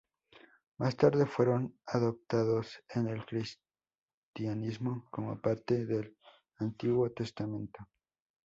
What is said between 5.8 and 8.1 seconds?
del Antiguo Testamento.